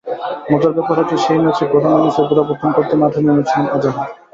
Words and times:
মজার 0.51 0.73
ব্যাপার 0.75 0.95
হচ্ছে, 0.99 1.17
সেই 1.25 1.39
ম্যাচেই 1.43 1.69
প্রথম 1.71 1.91
ইনিংসের 1.97 2.25
গোড়াপত্তন 2.29 2.69
করতে 2.77 2.95
মাঠে 3.01 3.19
নেমেছিলেন 3.21 3.65
আজহার। 3.75 4.09